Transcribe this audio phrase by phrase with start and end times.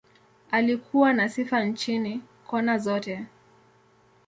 [0.51, 3.25] Alikuwa na sifa nchini, kona zote.